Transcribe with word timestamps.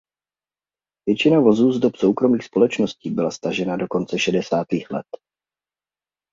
Většina 1.07 1.39
vozů 1.39 1.71
z 1.71 1.79
dob 1.79 1.95
soukromých 1.95 2.43
společností 2.43 3.09
byla 3.09 3.31
stažena 3.31 3.77
do 3.77 3.87
konce 3.87 4.19
šedesátých 4.19 4.91
let. 4.91 5.05